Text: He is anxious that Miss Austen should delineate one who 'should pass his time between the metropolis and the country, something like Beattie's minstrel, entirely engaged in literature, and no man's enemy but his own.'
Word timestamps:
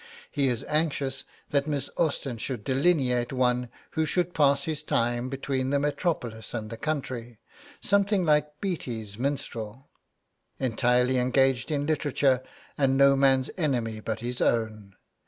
He 0.31 0.47
is 0.47 0.65
anxious 0.67 1.25
that 1.51 1.67
Miss 1.67 1.87
Austen 1.95 2.39
should 2.39 2.63
delineate 2.63 3.31
one 3.31 3.69
who 3.91 4.07
'should 4.07 4.33
pass 4.33 4.63
his 4.63 4.81
time 4.81 5.29
between 5.29 5.69
the 5.69 5.77
metropolis 5.77 6.55
and 6.55 6.71
the 6.71 6.77
country, 6.77 7.37
something 7.81 8.25
like 8.25 8.59
Beattie's 8.59 9.19
minstrel, 9.19 9.89
entirely 10.57 11.19
engaged 11.19 11.69
in 11.69 11.85
literature, 11.85 12.41
and 12.79 12.97
no 12.97 13.15
man's 13.15 13.51
enemy 13.59 13.99
but 13.99 14.21
his 14.21 14.41
own.' 14.41 14.95